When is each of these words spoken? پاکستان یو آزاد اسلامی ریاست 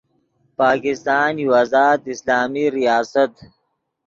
پاکستان 0.59 1.31
یو 1.43 1.49
آزاد 1.61 2.01
اسلامی 2.13 2.65
ریاست 2.77 3.33